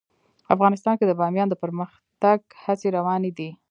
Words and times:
افغانستان 0.55 0.93
کې 0.97 1.05
د 1.07 1.11
بامیان 1.19 1.47
د 1.49 1.55
پرمختګ 1.63 2.37
هڅې 2.65 2.87
روانې 2.97 3.31
دي. 3.37 3.49